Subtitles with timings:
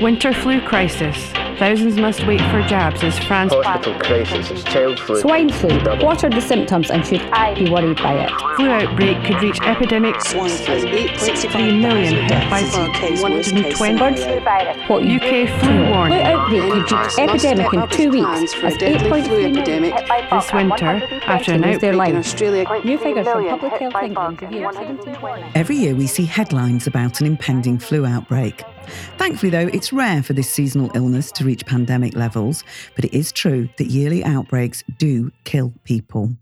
[0.00, 1.37] Winter flu crisis.
[1.58, 3.52] Thousands must wait for jabs as France.
[3.52, 5.20] Hospital crisis is child flu.
[5.20, 5.70] Swine flu.
[6.04, 8.30] What are the symptoms and should I be worried by it?
[8.54, 10.20] Flu outbreak could reach epidemic.
[10.20, 10.74] Swine flu.
[10.86, 13.98] 8.3 million hit by UK 120.
[13.98, 14.88] Bird flu virus.
[14.88, 16.18] What UK flu warning.
[16.18, 19.94] Flu outbreak could reach epidemic in two weeks as deadly 8.3 epidemic
[20.30, 22.16] This winter, after an outbreak in.
[22.16, 22.66] Australia.
[22.84, 28.06] New figures from Public Health England Every year we see headlines about an impending flu
[28.06, 28.62] outbreak.
[29.16, 32.64] Thankfully, though, it's rare for this seasonal illness to reach pandemic levels,
[32.94, 36.36] but it is true that yearly outbreaks do kill people.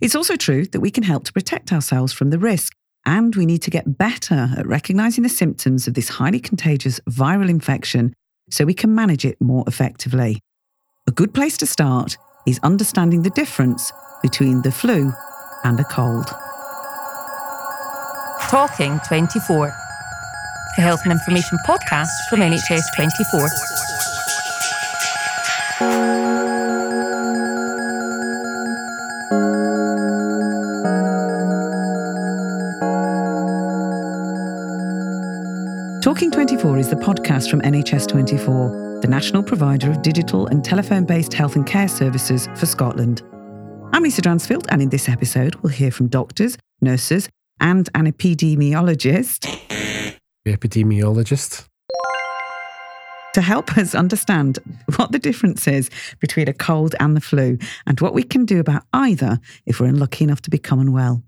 [0.00, 2.72] It's also true that we can help to protect ourselves from the risk,
[3.06, 7.48] and we need to get better at recognising the symptoms of this highly contagious viral
[7.48, 8.14] infection
[8.50, 10.40] so we can manage it more effectively.
[11.06, 13.92] A good place to start is understanding the difference
[14.22, 15.12] between the flu
[15.64, 16.26] and a cold.
[18.48, 19.89] Talking 24.
[20.78, 23.48] A health and information podcast from NHS 24.
[36.02, 41.04] Talking 24 is the podcast from NHS 24, the national provider of digital and telephone
[41.04, 43.22] based health and care services for Scotland.
[43.92, 47.28] I'm Lisa Dransfield, and in this episode, we'll hear from doctors, nurses,
[47.60, 49.69] and an epidemiologist The
[50.46, 51.66] epidemiologist.
[53.32, 54.58] to help us understand
[54.96, 55.88] what the difference is
[56.18, 59.86] between a cold and the flu and what we can do about either if we're
[59.86, 61.22] unlucky enough to become unwell.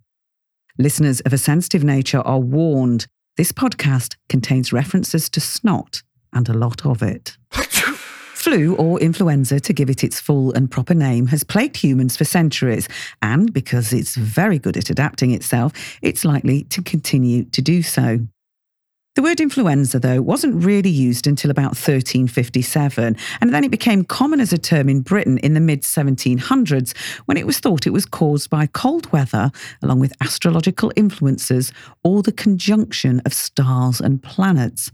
[0.79, 6.03] Listeners of a sensitive nature are warned this podcast contains references to snot
[6.33, 7.37] and a lot of it.
[7.53, 12.25] Flu, or influenza to give it its full and proper name, has plagued humans for
[12.25, 12.89] centuries,
[13.23, 18.27] and because it's very good at adapting itself, it's likely to continue to do so.
[19.15, 24.41] The word influenza, though, wasn't really used until about 1357, and then it became common
[24.41, 26.97] as a term in Britain in the mid 1700s
[27.27, 29.53] when it was thought it was caused by cold weather,
[29.83, 34.89] along with astrological influences or the conjunction of stars and planets.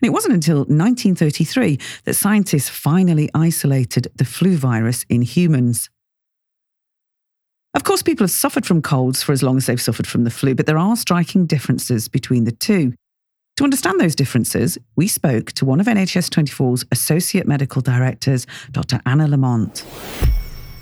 [0.00, 5.90] And it wasn't until 1933 that scientists finally isolated the flu virus in humans.
[7.74, 10.30] Of course, people have suffered from colds for as long as they've suffered from the
[10.30, 12.94] flu, but there are striking differences between the two.
[13.56, 19.00] To understand those differences, we spoke to one of NHS 24's Associate Medical Directors, Dr.
[19.06, 19.82] Anna Lamont.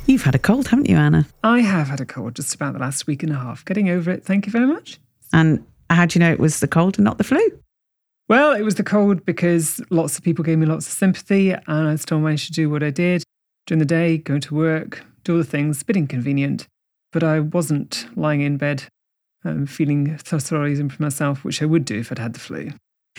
[0.06, 1.24] You've had a cold, haven't you, Anna?
[1.44, 3.64] I have had a cold just about the last week and a half.
[3.64, 4.98] Getting over it, thank you very much.
[5.32, 7.40] And how do you know it was the cold and not the flu?
[8.28, 11.88] Well, it was the cold because lots of people gave me lots of sympathy and
[11.88, 13.22] I still managed to do what I did
[13.68, 16.66] during the day, go to work, do all the things, a bit inconvenient.
[17.12, 18.84] But I wasn't lying in bed
[19.44, 22.70] um, feeling sorry for myself, which I would do if I'd had the flu.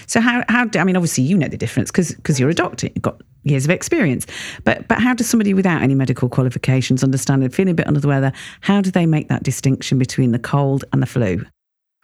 [0.08, 2.88] So how how do, I mean obviously you know the difference because you're a doctor
[2.88, 4.28] you've got years of experience.
[4.64, 8.00] But but how does somebody without any medical qualifications understand it feeling a bit under
[8.00, 8.34] the weather?
[8.62, 11.46] How do they make that distinction between the cold and the flu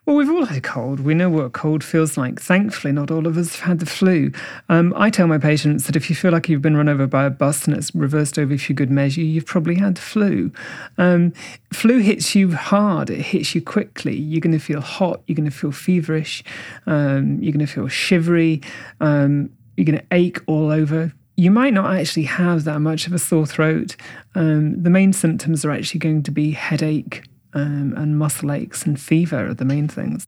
[0.08, 1.02] Well, we've all had a cold.
[1.02, 2.42] We know what a cold feels like.
[2.42, 4.32] Thankfully, not all of us have had the flu.
[4.68, 7.26] Um, I tell my patients that if you feel like you've been run over by
[7.26, 10.52] a bus and it's reversed over for good measure, you've probably had the flu.
[10.98, 11.34] Um,
[11.72, 13.12] flu hits you hard.
[13.12, 14.18] It hits you quickly.
[14.18, 15.22] You're going to feel hot.
[15.28, 16.44] You're going to feel feverish.
[16.88, 18.64] Um, you're going to feel shivery.
[19.02, 21.14] Um, you're going to ache all over.
[21.38, 23.96] You might not actually have that much of a sore throat.
[24.34, 27.24] Um, the main symptoms are actually going to be headache,
[27.54, 30.26] um, and muscle aches and fever are the main things.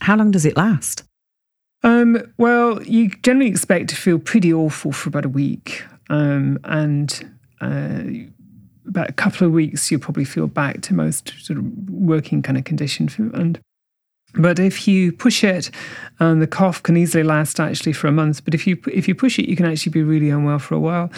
[0.00, 1.02] how long does it last
[1.82, 7.30] Um, well, you generally expect to feel pretty awful for about a week, um, and
[7.60, 8.02] uh,
[8.88, 12.58] about a couple of weeks, you'll probably feel back to most sort of working kind
[12.58, 13.08] of condition.
[13.34, 13.60] And
[14.38, 15.70] but if you push it,
[16.20, 18.44] um, the cough can easily last actually for a month.
[18.44, 20.80] But if you if you push it, you can actually be really unwell for a
[20.80, 21.10] while,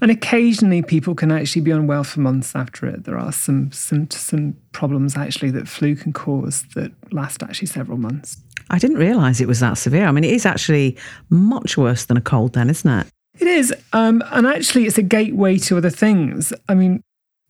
[0.00, 3.04] and occasionally people can actually be unwell for months after it.
[3.04, 7.98] There are some some some problems actually that flu can cause that last actually several
[7.98, 8.36] months.
[8.70, 10.96] i didn't realize it was that severe i mean it is actually
[11.28, 13.06] much worse than a cold then isn't it
[13.38, 13.74] It is.
[13.92, 16.52] Um, and actually, it's a gateway to other things.
[16.68, 17.02] I mean,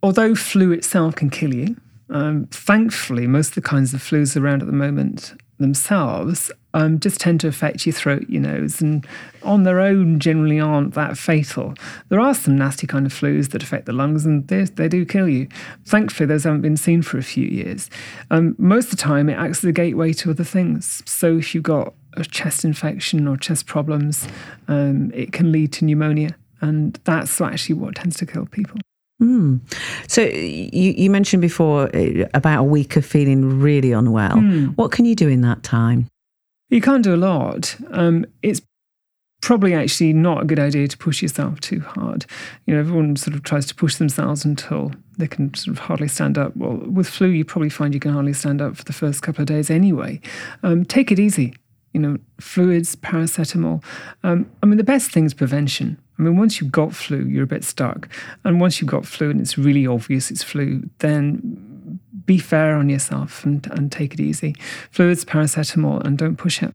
[0.03, 1.77] although flu itself can kill you,
[2.11, 7.21] um, thankfully, most of the kinds of flus around at the moment themselves um, just
[7.21, 9.07] tend to affect your throat, your nose, and
[9.45, 11.75] on their own generally aren't that fatal.
[12.09, 15.05] There are some nasty kind of flus that affect the lungs, and they, they do
[15.05, 15.49] kill you.
[15.87, 17.89] Thankfully, those haven't been seen for a few years.
[18.31, 21.03] Um, most of the time, it acts as a gateway to other things.
[21.07, 24.27] So if you've got a chest infection or chest problems,
[24.67, 26.37] um, it can lead to pneumonia.
[26.61, 28.81] And that's actually what tends to kill people.
[29.25, 29.57] Hmm.
[30.07, 34.37] So you, you mentioned before uh, about a week of feeling really unwell.
[34.77, 36.09] What can you do in that time?
[36.69, 37.75] You can't do a lot.
[37.91, 38.61] Um, it's
[39.41, 42.27] probably actually not a good idea to push yourself too hard.
[42.67, 46.09] You know, everyone sort of tries to push themselves until they can sort of hardly
[46.09, 46.55] stand up.
[46.55, 49.41] Well, with flu, you probably find you can hardly stand up for the first couple
[49.41, 50.21] of days anyway.
[50.63, 51.55] Um, take it easy.
[51.95, 53.83] You know, fluids, paracetamol.
[54.23, 55.99] Um, I mean, the best thing is prevention.
[56.19, 58.09] I mean, once you've got flu, you're a bit stuck.
[58.45, 62.89] And once you've got flu and it's really obvious it's flu, then be fair on
[62.89, 64.55] yourself and, and take it easy.
[64.91, 66.73] Fluids, paracetamol, and don't push it.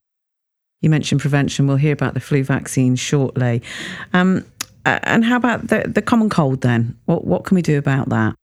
[0.81, 1.67] You mentioned prevention.
[1.67, 3.61] We'll hear about the flu vaccine shortly.
[4.13, 4.45] Um,
[4.85, 6.97] and how about the, the common cold then?
[7.05, 8.35] What, what can we do about that?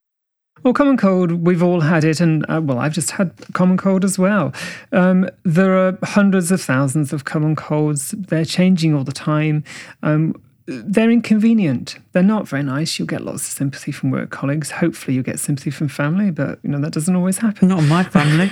[0.62, 4.04] Well, common cold, we've all had it, and uh, well, I've just had common cold
[4.04, 4.52] as well.
[4.90, 8.10] Um, there are hundreds of thousands of common colds.
[8.10, 9.62] They're changing all the time.
[10.02, 10.34] Um,
[10.66, 11.98] they're inconvenient.
[12.12, 12.98] They're not very nice.
[12.98, 14.70] You'll get lots of sympathy from work colleagues.
[14.70, 17.68] Hopefully, you'll get sympathy from family, but you know that doesn't always happen.
[17.68, 18.50] Not my family.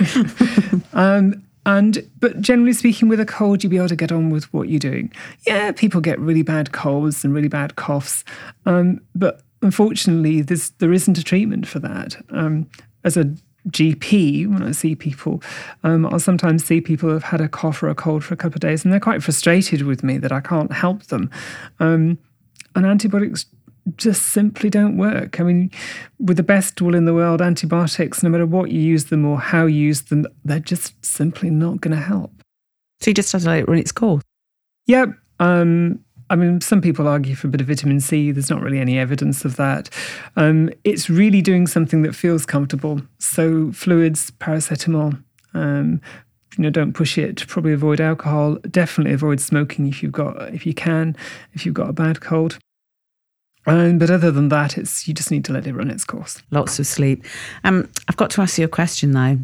[0.93, 4.51] um, and but generally speaking, with a cold, you'll be able to get on with
[4.53, 5.11] what you're doing.
[5.45, 8.23] Yeah, people get really bad colds and really bad coughs,
[8.65, 12.15] um, but unfortunately, there's, there isn't a treatment for that.
[12.29, 12.69] Um,
[13.03, 13.33] as a
[13.69, 15.41] GP, when I see people,
[15.83, 18.57] um, I'll sometimes see people who've had a cough or a cold for a couple
[18.57, 21.29] of days, and they're quite frustrated with me that I can't help them.
[21.79, 22.17] Um,
[22.75, 23.45] and antibiotics
[23.97, 25.39] just simply don't work.
[25.39, 25.71] I mean,
[26.19, 29.39] with the best will in the world, antibiotics, no matter what you use them or
[29.39, 32.31] how you use them, they're just simply not going to help.
[32.99, 34.23] So you just have to let it run its course?
[34.87, 35.09] Yep.
[35.39, 35.99] Um,
[36.29, 38.31] I mean, some people argue for a bit of vitamin C.
[38.31, 39.89] There's not really any evidence of that.
[40.35, 43.01] Um, it's really doing something that feels comfortable.
[43.19, 45.21] So fluids, paracetamol.
[45.53, 46.01] Um,
[46.57, 47.45] you know, don't push it.
[47.47, 48.55] Probably avoid alcohol.
[48.69, 51.15] Definitely avoid smoking if you've got, if you can,
[51.53, 52.57] if you've got a bad cold.
[53.67, 56.41] Um, but other than that, it's you just need to let it run its course.
[56.51, 57.25] Lots of sleep.
[57.63, 59.39] Um, I've got to ask you a question though.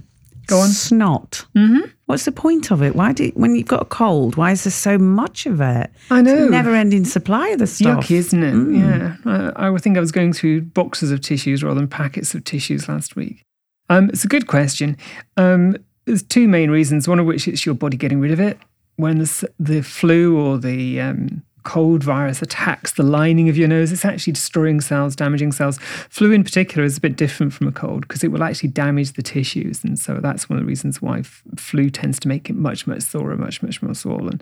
[0.48, 0.70] Go on.
[0.70, 1.46] Snot.
[1.56, 1.90] Mm-hmm.
[2.06, 2.96] What's the point of it?
[2.96, 4.36] Why do when you've got a cold?
[4.36, 5.90] Why is there so much of it?
[6.10, 6.48] I know.
[6.50, 8.06] never-ending supply of the stuff.
[8.06, 8.54] Yucky, isn't it?
[8.54, 8.80] Mm.
[9.26, 9.52] Yeah.
[9.56, 12.90] I, I think I was going through boxes of tissues rather than packets of tissues
[12.90, 13.44] last week.
[13.90, 14.98] Um, it's a good question.
[15.38, 17.08] Um, there's two main reasons.
[17.08, 18.58] One of which is your body getting rid of it
[18.98, 23.92] when the, the flu or the um, cold virus attacks the lining of your nose,
[23.92, 25.78] it's actually destroying cells, damaging cells.
[26.10, 29.14] Flu, in particular, is a bit different from a cold because it will actually damage
[29.14, 29.84] the tissues.
[29.84, 32.88] And so that's one of the reasons why f- flu tends to make it much,
[32.88, 34.42] much sorer, much, much more swollen.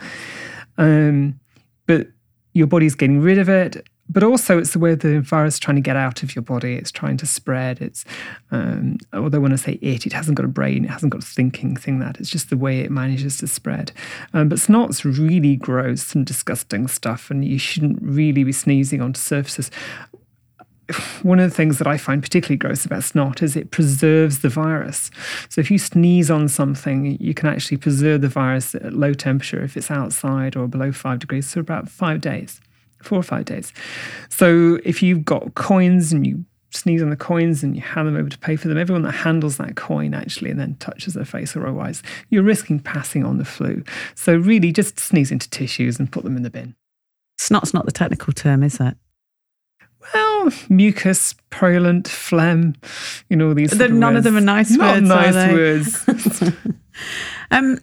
[0.78, 1.40] Um,
[1.86, 2.08] but
[2.54, 5.76] your body's getting rid of it but also it's the way the virus is trying
[5.76, 6.74] to get out of your body.
[6.74, 7.80] It's trying to spread.
[7.80, 8.04] It's
[8.52, 10.84] um, although when I say it, it hasn't got a brain.
[10.84, 12.00] It hasn't got a thinking thing.
[12.00, 13.92] That it's just the way it manages to spread.
[14.34, 19.20] Um, but snot's really gross and disgusting stuff, and you shouldn't really be sneezing onto
[19.20, 19.70] surfaces.
[21.22, 24.50] One of the things that I find particularly gross about snot is it preserves the
[24.50, 25.12] virus.
[25.48, 29.64] So if you sneeze on something, you can actually preserve the virus at low temperature
[29.64, 32.60] if it's outside or below five degrees for about five days
[33.02, 33.74] four or five days.
[34.30, 38.16] So if you've got coins and you sneeze on the coins and you hand them
[38.16, 41.26] over to pay for them, everyone that handles that coin actually and then touches their
[41.26, 43.84] face or otherwise, you're risking passing on the flu.
[44.16, 46.76] So really just sneeze into tissues and put them in the bin.
[47.38, 48.96] Snot's not the technical term, is it?
[50.14, 52.76] Well, mucus, purulent, phlegm,
[53.30, 53.76] you know, these.
[53.76, 55.08] none of them are nice not words.
[55.08, 56.44] nice words.
[57.52, 57.80] um,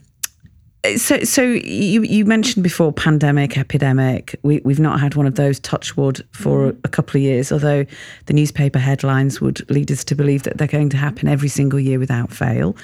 [0.95, 4.39] so, so you, you mentioned before pandemic, epidemic.
[4.43, 7.85] We, we've not had one of those touch wood for a couple of years, although
[8.27, 11.81] the newspaper headlines would lead us to believe that they're going to happen every single
[11.81, 12.77] year without fail.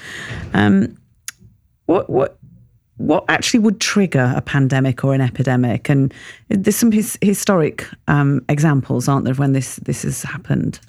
[0.53, 0.97] Um,
[1.85, 2.37] what, what,
[2.97, 5.89] what actually would trigger a pandemic or an epidemic?
[5.89, 6.13] And
[6.49, 10.79] there's some his, historic um, examples, aren't there, when this, this has happened?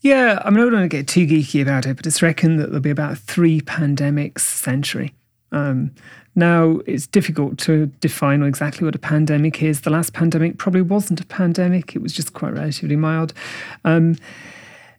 [0.00, 2.58] Yeah, I mean, I don't want to get too geeky about it, but it's reckoned
[2.60, 5.14] that there'll be about three pandemics a century.
[5.52, 5.92] Um,
[6.34, 9.80] now, it's difficult to define exactly what a pandemic is.
[9.80, 13.34] The last pandemic probably wasn't a pandemic, it was just quite relatively mild.
[13.84, 14.16] Um,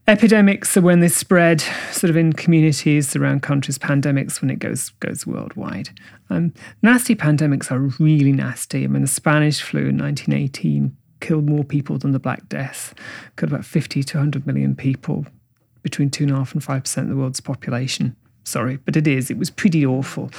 [0.08, 4.90] epidemics are when they spread sort of in communities around countries, pandemics when it goes,
[5.00, 5.90] goes worldwide.
[6.30, 8.84] Um, nasty pandemics are really nasty.
[8.84, 12.94] I mean, the Spanish flu in 1918 killed more people than the Black Death,
[13.38, 15.26] killed about 50 to 100 million people,
[15.82, 19.30] between 2.5 and 5% of the world's population sorry, but it is.
[19.30, 20.32] It was pretty awful.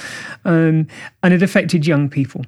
[0.45, 0.87] Um,
[1.21, 2.45] and it affected young people.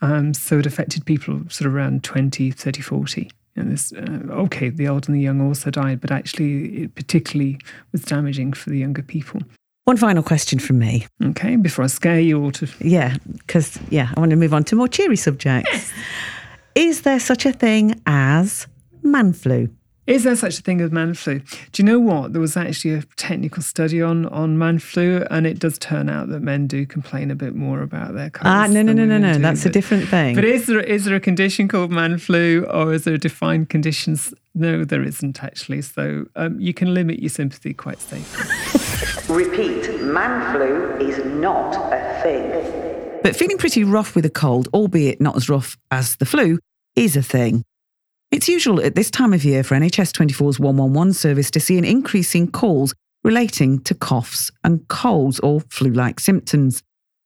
[0.00, 3.30] Um, so it affected people sort of around 20, 30, 40.
[3.56, 7.58] And this, uh, okay, the old and the young also died, but actually, it particularly
[7.92, 9.40] was damaging for the younger people.
[9.84, 11.06] One final question from me.
[11.22, 12.68] Okay, before I scare you all to.
[12.80, 15.70] Yeah, because, yeah, I want to move on to more cheery subjects.
[15.72, 15.92] Yes.
[16.74, 18.66] Is there such a thing as
[19.02, 19.68] man flu?
[20.06, 21.38] Is there such a thing as man flu?
[21.72, 22.32] Do you know what?
[22.32, 26.28] There was actually a technical study on on man flu, and it does turn out
[26.28, 28.46] that men do complain a bit more about their colds.
[28.46, 29.34] Ah, no, no, no, no, no.
[29.34, 30.34] do, That's a different thing.
[30.34, 34.34] But is there is there a condition called man flu, or is there defined conditions?
[34.54, 35.80] No, there isn't actually.
[35.80, 39.34] So um, you can limit your sympathy quite safely.
[39.34, 43.20] Repeat, man flu is not a thing.
[43.22, 46.58] But feeling pretty rough with a cold, albeit not as rough as the flu,
[46.94, 47.64] is a thing.
[48.34, 51.84] It's usual at this time of year for NHS 24's 111 service to see an
[51.84, 56.82] increase in calls relating to coughs and colds or flu like symptoms.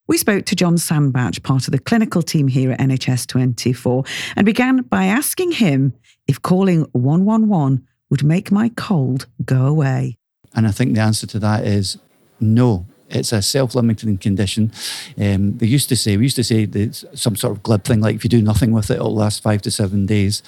[0.07, 4.05] We spoke to John Sandbatch, part of the clinical team here at NHS 24,
[4.37, 5.95] and began by asking him
[6.27, 10.19] if calling 111 would make my cold go away.
[10.55, 11.97] And I think the answer to that is
[12.39, 12.87] no.
[13.11, 14.73] It's a self-limiting condition.
[15.19, 16.69] Um, they used to say, we used to say
[17.15, 19.63] some sort of glib thing, like if you do nothing with it, it'll last five
[19.63, 20.43] to seven days.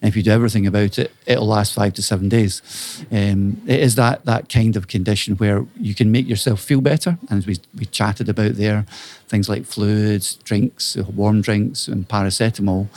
[0.00, 2.62] And if you do everything about it, it'll last five to seven days.
[3.10, 7.18] Um, it is that that kind of condition where you can make yourself feel better.
[7.28, 8.86] And as we, we chatted about there,
[9.28, 12.88] things like fluids, drinks, warm drinks, and paracetamol.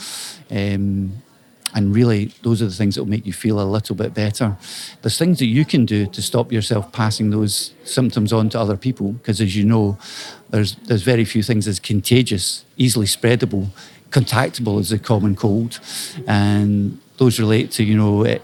[0.50, 1.22] Um,
[1.74, 4.56] and really, those are the things that will make you feel a little bit better.
[5.02, 8.76] There's things that you can do to stop yourself passing those symptoms on to other
[8.76, 9.98] people, because as you know,
[10.50, 13.68] there's there's very few things as contagious, easily spreadable,
[14.10, 15.78] contactable as the common cold,
[16.26, 18.38] and those relate to you know eh,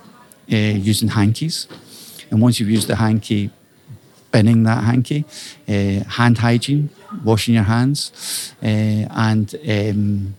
[0.48, 1.66] using hankies,
[2.30, 3.50] and once you've used the hanky,
[4.30, 5.24] binning that hanky,
[5.68, 6.90] uh, hand hygiene,
[7.24, 10.36] washing your hands, uh, and um,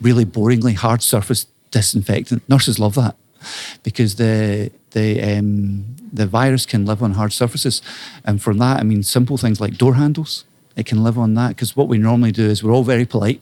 [0.00, 2.48] really boringly hard surface disinfectant.
[2.48, 3.16] Nurses love that
[3.82, 7.82] because the the um, the virus can live on hard surfaces,
[8.24, 10.44] and from that I mean simple things like door handles.
[10.76, 13.40] It can live on that because what we normally do is we're all very polite.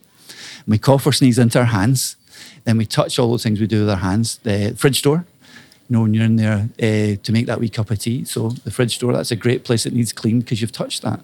[0.67, 2.17] We cough or sneeze into our hands,
[2.65, 4.39] then we touch all those things we do with our hands.
[4.39, 5.25] The fridge door,
[5.89, 8.25] you know, when you're in there uh, to make that wee cup of tea.
[8.25, 11.21] So the fridge door, that's a great place that needs cleaned because you've touched that.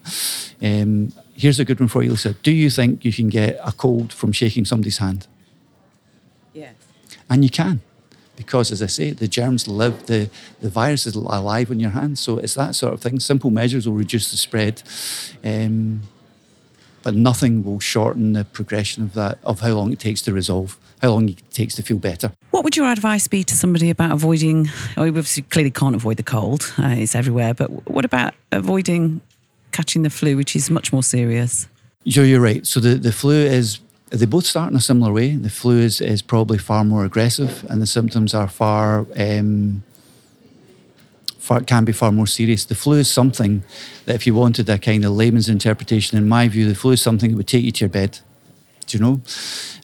[0.62, 2.32] Um, here's a good one for you, Lisa.
[2.32, 5.26] Do you think you can get a cold from shaking somebody's hand?
[7.28, 7.80] And you can.
[8.36, 10.28] Because, as I say, the germs live, the,
[10.60, 12.20] the virus is alive in your hands.
[12.20, 13.20] So it's that sort of thing.
[13.20, 14.82] Simple measures will reduce the spread.
[15.44, 16.02] Um,
[17.04, 20.78] but nothing will shorten the progression of that, of how long it takes to resolve,
[21.02, 22.32] how long it takes to feel better.
[22.50, 24.70] What would your advice be to somebody about avoiding?
[24.96, 27.52] Oh, we obviously clearly can't avoid the cold; uh, it's everywhere.
[27.52, 29.20] But what about avoiding
[29.70, 31.68] catching the flu, which is much more serious?
[32.04, 32.66] You're, you're right.
[32.66, 35.36] So the, the flu is, they both start in a similar way.
[35.36, 39.82] The flu is, is probably far more aggressive and the symptoms are far, um,
[41.38, 42.64] far, can be far more serious.
[42.64, 43.64] The flu is something
[44.06, 47.02] that if you wanted a kind of layman's interpretation, in my view, the flu is
[47.02, 48.20] something that would take you to your bed.
[48.86, 49.20] Do you know?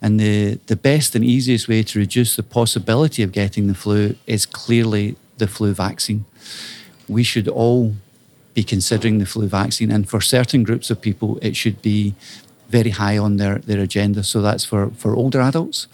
[0.02, 4.16] And the, the best and easiest way to reduce the possibility of getting the flu
[4.26, 6.26] is clearly the flu vaccine.
[7.08, 7.94] We should all
[8.54, 9.90] be considering the flu vaccine.
[9.90, 12.14] And for certain groups of people, it should be
[12.70, 14.22] very high on their, their agenda.
[14.22, 15.86] So that's for, for older adults,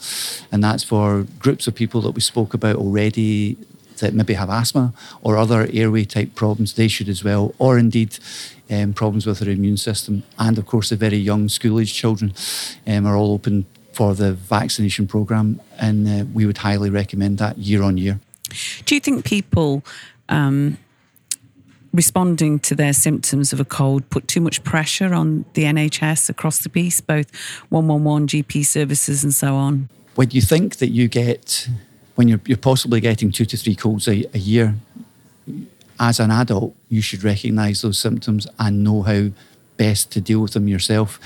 [0.51, 3.57] and that's for groups of people that we spoke about already
[3.99, 6.73] that maybe have asthma or other airway type problems.
[6.73, 8.19] They should as well, or indeed
[8.69, 10.23] um, problems with their immune system.
[10.37, 12.33] And of course, the very young school age children
[12.85, 17.57] um, are all open for the vaccination programme, and uh, we would highly recommend that
[17.57, 18.19] year on year.
[18.85, 19.83] Do you think people
[20.29, 20.77] um,
[21.93, 26.59] responding to their symptoms of a cold put too much pressure on the NHS across
[26.59, 27.33] the piece, both
[27.69, 29.89] 111, GP services, and so on?
[30.15, 31.69] When you think that you get,
[32.15, 34.75] when you're, you're possibly getting two to three colds a, a year,
[35.99, 39.29] as an adult, you should recognise those symptoms and know how
[39.77, 41.19] best to deal with them yourself.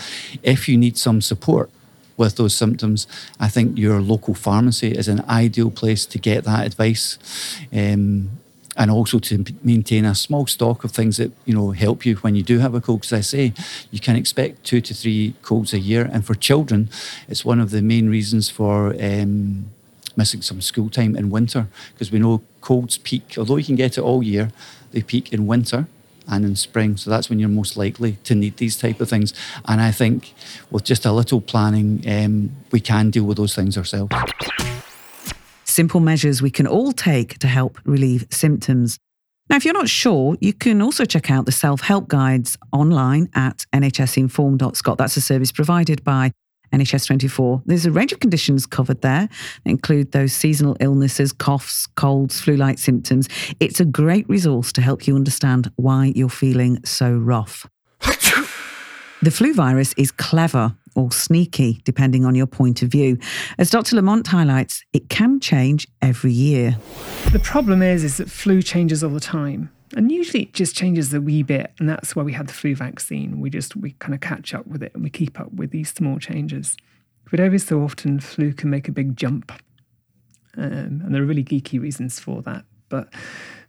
[0.44, 1.70] If you need some support
[2.18, 3.08] with those symptoms,
[3.40, 7.18] I think your local pharmacy is an ideal place to get that advice.
[7.74, 8.32] Um,
[8.78, 12.36] and also to maintain a small stock of things that you know help you when
[12.36, 13.02] you do have a cold.
[13.02, 13.54] Because I say
[13.92, 16.90] you can expect two to three colds a year, and for children,
[17.28, 19.72] it's one of the main reasons for um,
[20.16, 23.36] missing some school time in winter because we know colds peak.
[23.38, 24.52] Although you can get it all year,
[24.92, 25.88] they peak in winter
[26.28, 26.98] and in spring.
[26.98, 29.34] So that's when you're most likely to need these type of things.
[29.66, 30.34] And I think
[30.70, 34.16] with just a little planning, um, we can deal with those things ourselves.
[35.72, 38.98] Simple measures we can all take to help relieve symptoms.
[39.50, 43.30] Now, if you're not sure, you can also check out the self help guides online
[43.36, 44.98] at nhsinform.scot.
[44.98, 46.34] That's a service provided by
[46.74, 47.64] NHS 24.
[47.66, 49.30] There's a range of conditions covered there,
[49.64, 53.30] that include those seasonal illnesses, coughs, colds, flu like symptoms.
[53.62, 57.66] It's a great resource to help you understand why you're feeling so rough.
[59.24, 60.76] The flu virus is clever.
[60.96, 63.18] Or sneaky, depending on your point of view.
[63.58, 63.96] As Dr.
[63.96, 66.78] Lamont highlights, it can change every year.
[67.32, 69.72] The problem is, is that flu changes all the time.
[69.96, 71.72] And usually it just changes a wee bit.
[71.80, 73.42] And that's why we had the flu vaccine.
[73.42, 75.94] We just, we kind of catch up with it and we keep up with these
[75.94, 76.78] small changes.
[77.30, 79.52] But every so often, flu can make a big jump.
[80.58, 82.66] Um, and there are really geeky reasons for that.
[82.90, 83.14] But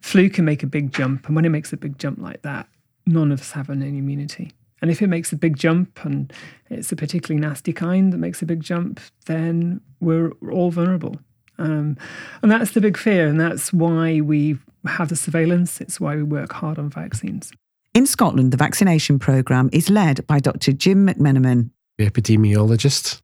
[0.01, 1.27] flu can make a big jump.
[1.27, 2.69] And when it makes a big jump like that,
[3.07, 4.53] none of us have any immunity.
[4.83, 6.33] And if it makes a big jump and
[6.69, 11.17] it's a particularly nasty kind that makes a big jump, then we're all vulnerable.
[11.59, 11.97] Um,
[12.43, 13.29] and that's the big fear.
[13.29, 15.81] And that's why we have the surveillance.
[15.81, 17.53] It's why we work hard on vaccines.
[17.95, 20.73] In Scotland, the vaccination programme is led by Dr.
[20.73, 23.21] Jim McMenamin, the epidemiologist.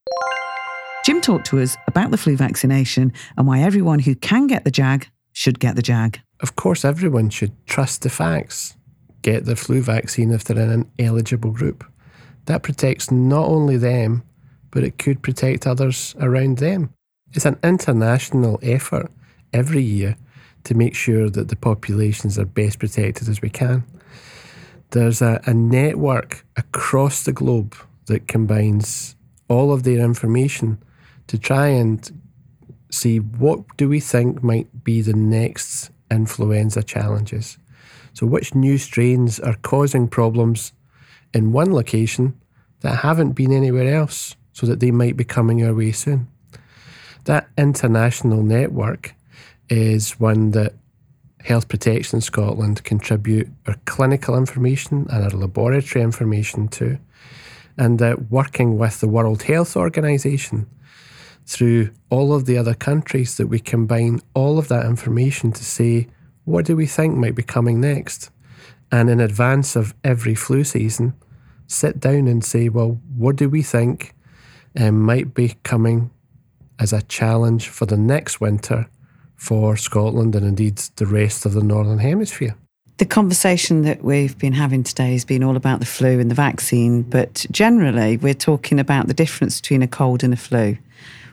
[1.05, 4.71] Jim talked to us about the flu vaccination and why everyone who can get the
[4.71, 6.21] jag should get the jag.
[6.41, 8.77] Of course, everyone should trust the facts.
[9.23, 11.85] Get the flu vaccine if they're in an eligible group.
[12.47, 14.23] That protects not only them,
[14.71, 16.93] but it could protect others around them.
[17.33, 19.11] It's an international effort
[19.53, 20.17] every year
[20.65, 23.85] to make sure that the populations are best protected as we can.
[24.91, 29.17] There's a, a network across the globe that combines
[29.49, 30.83] all of their information
[31.27, 32.21] to try and
[32.91, 37.59] see what do we think might be the next influenza challenges.
[38.19, 40.73] So which new strains are causing problems
[41.33, 42.37] in one location
[42.81, 46.27] that haven't been anywhere else so that they might be coming our way soon.
[47.27, 49.15] That international network
[49.69, 50.75] is one that
[51.45, 56.99] Health Protection Scotland contribute our clinical information and our laboratory information to,
[57.77, 60.69] and that working with the World Health Organization
[61.47, 66.09] through all of the other countries that we combine all of that information to say
[66.49, 68.31] what do we think might be coming next,
[68.91, 71.15] and in advance of every flu season,
[71.67, 74.15] sit down and say, well, what do we think
[74.81, 76.11] um, might be coming
[76.79, 78.89] as a challenge for the next winter
[79.37, 82.57] for Scotland and indeed the rest of the Northern Hemisphere.
[82.97, 86.35] The conversation that we've been having today has been all about the flu and the
[86.35, 90.79] vaccine, but generally we're talking about the difference between a cold and a flu.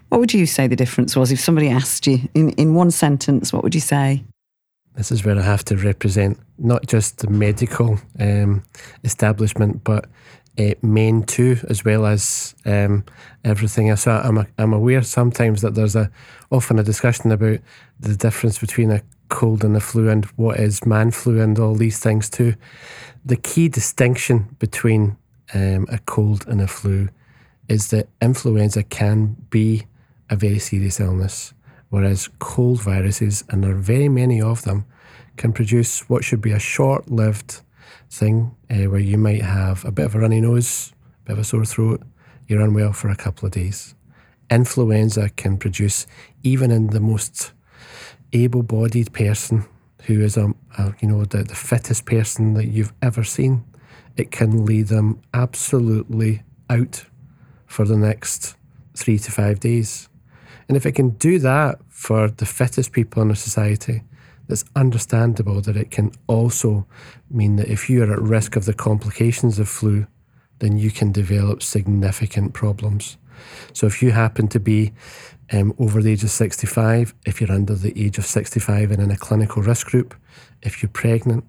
[0.09, 3.51] What would you say the difference was if somebody asked you in, in one sentence,
[3.51, 4.23] what would you say?
[4.95, 8.63] This is where I have to represent not just the medical um,
[9.03, 10.05] establishment, but
[10.57, 10.73] uh,
[11.27, 13.03] too, as well as um,
[13.43, 14.03] everything else.
[14.03, 16.09] So I'm, I'm aware sometimes that there's a
[16.49, 17.59] often a discussion about
[17.99, 21.75] the difference between a cold and a flu and what is man flu and all
[21.75, 22.55] these things too.
[23.25, 25.17] The key distinction between
[25.53, 27.09] um, a cold and a flu
[27.67, 29.85] is that influenza can be
[30.29, 31.53] a very serious illness,
[31.95, 34.85] whereas cold viruses, and there are very many of them,
[35.37, 37.61] can produce what should be a short lived
[38.09, 41.39] thing uh, where you might have a bit of a runny nose, a bit of
[41.39, 42.01] a sore throat,
[42.49, 43.95] you're unwell for a couple of days.
[44.51, 46.05] Influenza can produce,
[46.43, 47.53] even in the most
[48.33, 49.65] able bodied person
[50.03, 53.63] who is a, a, you know the, the fittest person that you've ever seen,
[54.17, 57.05] it can lead them absolutely out
[57.65, 58.57] for the next
[58.95, 60.09] three to five days.
[60.67, 64.03] And if it can do that for the fittest people in a society,
[64.47, 66.85] it's understandable that it can also
[67.29, 70.07] mean that if you are at risk of the complications of flu,
[70.59, 73.17] then you can develop significant problems.
[73.73, 74.93] So if you happen to be
[75.51, 79.11] um, over the age of 65, if you're under the age of 65 and in
[79.11, 80.15] a clinical risk group,
[80.61, 81.43] if you're pregnant,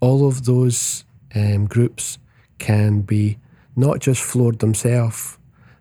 [0.00, 2.18] all of those um, groups
[2.58, 3.38] can be
[3.76, 5.38] not just floored themselves,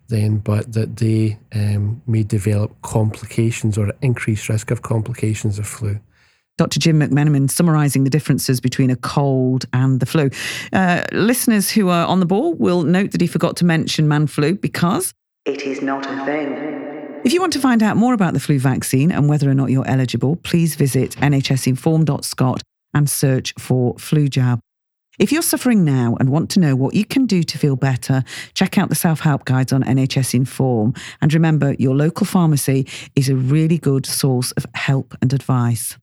[0.08, 6.00] then, but that they um, may develop complications or increased risk of complications of flu.
[6.58, 6.80] Dr.
[6.80, 10.30] Jim McMenamin summarising the differences between a cold and the flu.
[10.72, 14.28] Uh, listeners who are on the ball will note that he forgot to mention man
[14.28, 15.14] flu because
[15.46, 17.22] it is not a thing.
[17.24, 19.72] If you want to find out more about the flu vaccine and whether or not
[19.72, 22.62] you're eligible, please visit nhsinform.scot
[22.94, 24.60] and search for flu jab.
[25.20, 28.24] If you're suffering now and want to know what you can do to feel better,
[28.56, 30.96] check out the self help guides on NHS Inform.
[31.22, 35.98] And remember, your local pharmacy is a really good source of help and advice.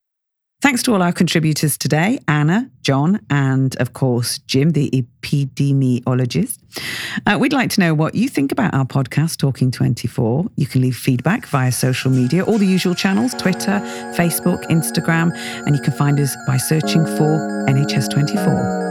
[0.62, 6.58] Thanks to all our contributors today Anna, John, and of course, Jim, the epidemiologist.
[7.26, 10.46] Uh, we'd like to know what you think about our podcast, Talking 24.
[10.56, 13.80] You can leave feedback via social media, all the usual channels Twitter,
[14.14, 15.34] Facebook, Instagram,
[15.66, 18.89] and you can find us by searching for NHS 24.